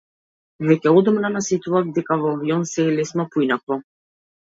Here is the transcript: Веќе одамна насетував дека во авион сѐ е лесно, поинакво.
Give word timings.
Веќе 0.69 0.93
одамна 1.01 1.31
насетував 1.35 1.93
дека 1.99 2.19
во 2.25 2.35
авион 2.41 2.67
сѐ 2.73 2.89
е 2.91 2.99
лесно, 3.01 3.31
поинакво. 3.37 3.83